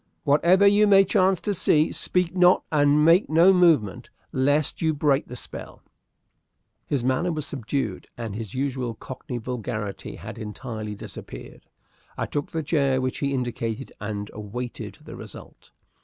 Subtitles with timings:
[0.23, 5.27] Whatever you may chance to see, speak not and make no movement, lest you break
[5.27, 5.83] the spell."
[6.87, 11.67] His manner was subdued, and his usual cockney vulgarity had entirely disappeared.
[12.17, 15.69] I took the chair which he indicated, and awaited the result.